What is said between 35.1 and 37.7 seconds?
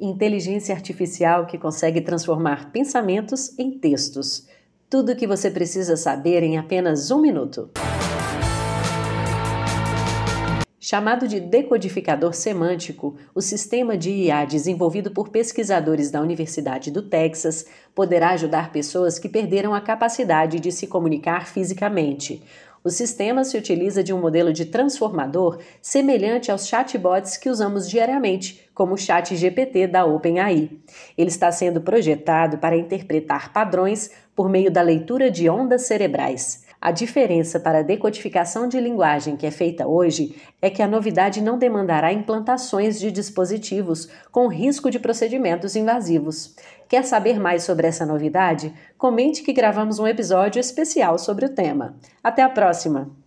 de ondas cerebrais. A diferença